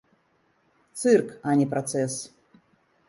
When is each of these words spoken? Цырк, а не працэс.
Цырк, 1.01 1.27
а 1.51 1.53
не 1.63 1.67
працэс. 1.75 2.13